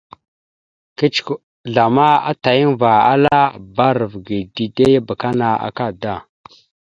[1.71, 6.13] Zlama atayaŋva ala: «Bba arav ge dide ya abakana akada,».